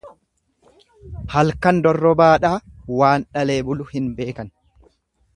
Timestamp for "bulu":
3.69-3.87